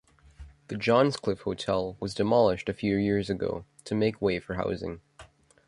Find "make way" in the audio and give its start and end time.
3.93-4.39